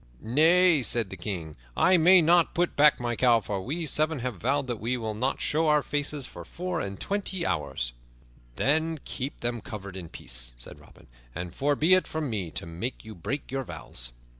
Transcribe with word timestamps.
"Nay," 0.23 0.81
said 0.81 1.11
the 1.11 1.15
King, 1.15 1.49
drawing 1.75 1.75
back, 1.75 1.93
"I 1.93 1.97
may 1.97 2.21
not 2.23 2.55
put 2.55 2.75
back 2.75 2.99
my 2.99 3.15
cowl, 3.15 3.39
for 3.39 3.61
we 3.61 3.85
seven 3.85 4.17
have 4.17 4.37
vowed 4.37 4.65
that 4.65 4.79
we 4.79 4.97
will 4.97 5.13
not 5.13 5.39
show 5.39 5.67
our 5.67 5.83
faces 5.83 6.25
for 6.25 6.43
four 6.43 6.81
and 6.81 6.99
twenty 6.99 7.45
hours." 7.45 7.93
"Then 8.55 8.99
keep 9.05 9.41
them 9.41 9.61
covered 9.61 9.95
in 9.95 10.09
peace," 10.09 10.53
said 10.57 10.79
Robin, 10.79 11.05
"and 11.35 11.53
far 11.53 11.75
be 11.75 11.93
it 11.93 12.07
from 12.07 12.31
me 12.31 12.49
to 12.49 12.65
make 12.65 13.05
you 13.05 13.13
break 13.13 13.51
your 13.51 13.63
vows." 13.63 14.11